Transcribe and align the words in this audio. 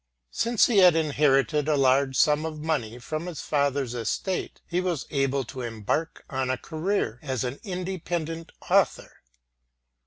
Since 0.31 0.65
he 0.65 0.79
had 0.79 0.95
inherited 0.95 1.67
a 1.69 1.75
large 1.77 2.15
sum 2.15 2.43
of 2.43 2.59
money 2.59 2.97
from 2.97 3.27
his 3.27 3.41
father's 3.41 3.93
estate, 3.93 4.59
he 4.65 4.81
was 4.81 5.05
able 5.11 5.43
to 5.43 5.61
embark 5.61 6.25
on 6.27 6.49
a 6.49 6.57
career 6.57 7.19
as 7.21 7.43
an 7.43 7.59
independent 7.63 8.51
author. 8.67 9.17